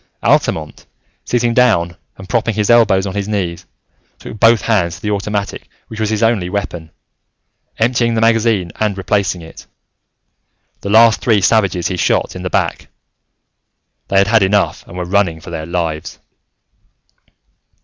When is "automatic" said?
5.11-5.69